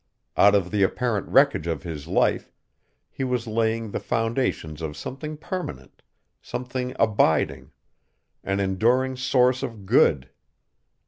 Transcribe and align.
Out 0.35 0.55
of 0.55 0.71
the 0.71 0.81
apparent 0.81 1.27
wreckage 1.27 1.67
of 1.67 1.83
his 1.83 2.07
life 2.07 2.51
he 3.11 3.23
was 3.23 3.45
laying 3.45 3.91
the 3.91 3.99
foundations 3.99 4.81
of 4.81 4.97
something 4.97 5.37
permanent, 5.37 6.01
something 6.41 6.95
abiding, 6.97 7.69
an 8.43 8.59
enduring 8.59 9.15
source 9.15 9.61
of 9.61 9.85
good. 9.85 10.31